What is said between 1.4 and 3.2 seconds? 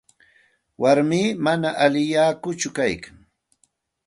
manam allillakutsu kaykan.